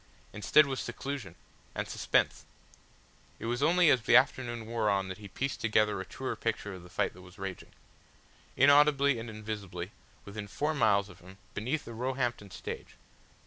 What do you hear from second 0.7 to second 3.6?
seclusion and suspense. It